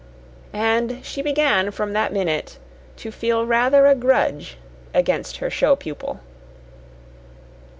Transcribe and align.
And 0.53 1.05
she 1.05 1.21
began 1.21 1.69
from 1.69 1.93
that 1.93 2.11
minute 2.11 2.57
to 2.95 3.11
feel 3.11 3.45
rather 3.45 3.85
a 3.85 3.93
grudge 3.93 4.57
against 4.95 5.37
her 5.37 5.51
show 5.51 5.75
pupil. 5.75 6.21